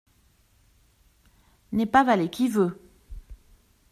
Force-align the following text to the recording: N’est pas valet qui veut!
N’est 1.73 1.85
pas 1.85 2.03
valet 2.03 2.31
qui 2.31 2.47
veut! 2.49 2.75